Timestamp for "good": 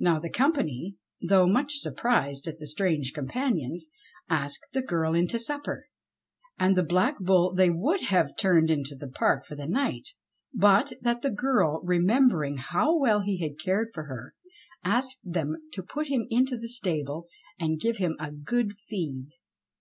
18.32-18.72